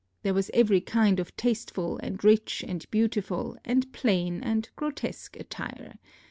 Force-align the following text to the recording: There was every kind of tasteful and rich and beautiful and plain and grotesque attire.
There 0.23 0.33
was 0.33 0.49
every 0.51 0.81
kind 0.81 1.19
of 1.19 1.35
tasteful 1.37 1.99
and 2.01 2.23
rich 2.23 2.65
and 2.67 2.89
beautiful 2.89 3.55
and 3.63 3.93
plain 3.93 4.41
and 4.41 4.67
grotesque 4.75 5.37
attire. 5.39 5.99